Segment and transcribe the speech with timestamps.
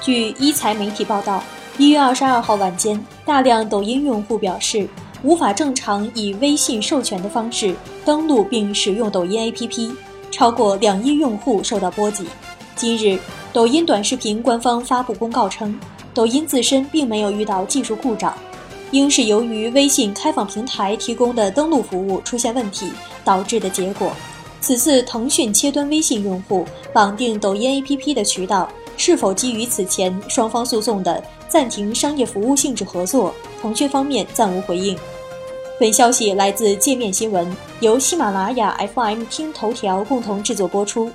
[0.00, 1.44] 据一财媒体报道，
[1.76, 4.88] 一月二十二号晚间，大量抖音用户表示
[5.22, 9.92] 无法正常以微信授权的方式登录并使用抖音 APP，
[10.30, 12.24] 超过两亿用户受到波及。
[12.74, 13.18] 今日，
[13.52, 15.78] 抖音短视频官方发布公告称，
[16.14, 18.34] 抖音自身并没有遇到技术故障，
[18.92, 22.90] 应是由于微信开放平台提供的登录服务出现问题
[23.22, 24.10] 导致的结果。
[24.62, 28.66] 此次腾讯切断微信用户绑定抖音 APP 的渠道。
[29.02, 33.34] 是否基于此前双方诉讼的暂停商业服务性质合作？
[33.62, 34.94] 腾讯方面暂无回应。
[35.78, 37.50] 本消息来自界面新闻，
[37.80, 41.10] 由喜马拉雅 FM、听头条共同制作播出。